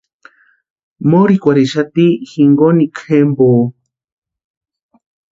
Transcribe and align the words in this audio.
Morhikwarhixati 1.09 2.05
jinkonikwa 2.31 3.03
jempo. 3.11 3.49